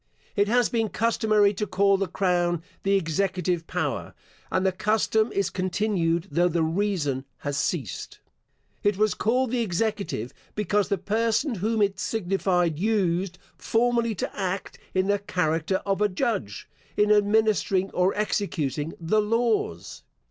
It 0.35 0.47
has 0.47 0.67
been 0.67 0.89
customary 0.89 1.53
to 1.53 1.67
call 1.67 1.95
the 1.95 2.07
crown 2.07 2.63
the 2.81 2.95
executive 2.95 3.67
power, 3.67 4.15
and 4.51 4.65
the 4.65 4.71
custom 4.71 5.31
is 5.31 5.51
continued, 5.51 6.27
though 6.31 6.47
the 6.49 6.63
reason 6.63 7.23
has 7.37 7.55
ceased. 7.55 8.19
It 8.81 8.97
was 8.97 9.13
called 9.13 9.51
the 9.51 9.59
executive, 9.61 10.33
because 10.55 10.89
the 10.89 10.97
person 10.97 11.53
whom 11.53 11.83
it 11.83 11.99
signified 11.99 12.79
used, 12.79 13.37
formerly, 13.55 14.15
to 14.15 14.35
act 14.35 14.79
in 14.95 15.05
the 15.05 15.19
character 15.19 15.83
of 15.85 16.01
a 16.01 16.09
judge, 16.09 16.67
in 16.97 17.11
administering 17.11 17.91
or 17.91 18.11
executing 18.15 18.93
the 18.99 19.21
laws. 19.21 20.01